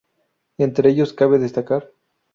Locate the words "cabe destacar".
1.13-1.91